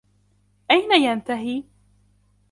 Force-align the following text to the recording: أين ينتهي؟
أين 0.71 1.03
ينتهي؟ 1.03 1.63